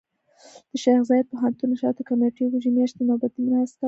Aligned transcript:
د 0.69 0.71
شيخ 0.83 0.99
زايد 1.09 1.25
پوهنتون 1.31 1.67
نشراتو 1.71 2.07
کمېټې 2.09 2.43
وږي 2.47 2.71
مياشتې 2.75 3.01
نوبتي 3.09 3.39
ناسته 3.53 3.61
وکړه. 3.61 3.75